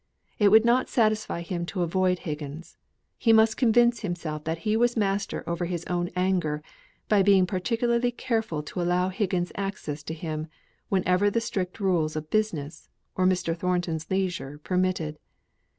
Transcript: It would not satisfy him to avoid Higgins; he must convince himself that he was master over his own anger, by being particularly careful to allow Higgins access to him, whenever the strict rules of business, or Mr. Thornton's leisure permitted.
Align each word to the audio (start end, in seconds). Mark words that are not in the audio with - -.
It 0.39 0.47
would 0.49 0.65
not 0.65 0.89
satisfy 0.89 1.41
him 1.41 1.63
to 1.67 1.83
avoid 1.83 2.17
Higgins; 2.25 2.75
he 3.19 3.31
must 3.31 3.55
convince 3.55 3.99
himself 3.99 4.45
that 4.45 4.57
he 4.65 4.75
was 4.75 4.97
master 4.97 5.43
over 5.47 5.65
his 5.65 5.85
own 5.85 6.09
anger, 6.15 6.63
by 7.07 7.21
being 7.21 7.45
particularly 7.45 8.09
careful 8.09 8.63
to 8.63 8.81
allow 8.81 9.09
Higgins 9.09 9.51
access 9.53 10.01
to 10.05 10.15
him, 10.15 10.47
whenever 10.89 11.29
the 11.29 11.39
strict 11.39 11.79
rules 11.79 12.15
of 12.15 12.31
business, 12.31 12.89
or 13.15 13.27
Mr. 13.27 13.55
Thornton's 13.55 14.09
leisure 14.09 14.57
permitted. 14.63 15.19